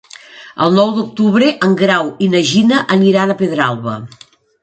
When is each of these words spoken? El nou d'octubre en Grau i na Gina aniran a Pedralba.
El 0.67 0.71
nou 0.77 0.87
d'octubre 0.93 1.49
en 1.67 1.75
Grau 1.81 2.09
i 2.27 2.31
na 2.35 2.41
Gina 2.53 2.79
aniran 2.97 3.35
a 3.35 3.39
Pedralba. 3.43 3.97